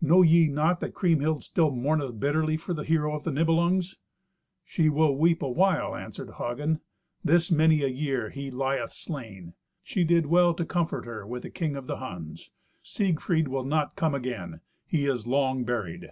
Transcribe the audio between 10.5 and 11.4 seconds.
to comfort her